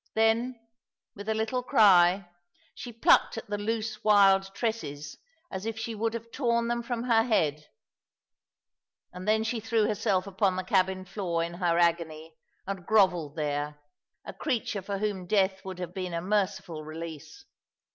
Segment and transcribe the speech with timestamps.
[0.15, 0.59] Then,
[1.15, 2.27] with a little cry,
[2.73, 5.19] she plucked at the loose wild tresses
[5.51, 7.67] as if she would have torn them from her head;
[9.13, 12.33] and then she threw herself upon the cabin floor in her agony,
[12.65, 13.79] and grovelled there,
[14.25, 17.45] a creature for whom death would have been a merciful release.